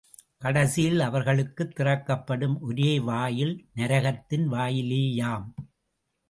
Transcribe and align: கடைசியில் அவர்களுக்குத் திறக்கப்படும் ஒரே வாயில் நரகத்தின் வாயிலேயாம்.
கடைசியில் 0.37 0.99
அவர்களுக்குத் 0.99 1.75
திறக்கப்படும் 1.75 2.61
ஒரே 2.61 2.99
வாயில் 2.99 3.69
நரகத்தின் 3.75 4.49
வாயிலேயாம். 4.51 5.45